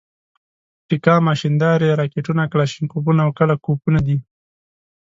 [0.87, 4.17] پیکا ماشیندارې، راکېټونه، کلاشینکوفونه او کله کوفونه دي.